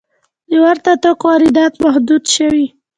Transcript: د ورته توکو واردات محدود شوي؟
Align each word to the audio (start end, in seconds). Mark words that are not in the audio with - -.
د 0.49 0.51
ورته 0.65 0.91
توکو 1.03 1.25
واردات 1.29 1.73
محدود 1.83 2.23
شوي؟ 2.35 2.65